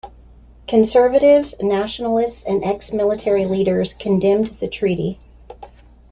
[0.67, 5.19] Conservatives, nationalists and ex-military leaders condemned the treaty.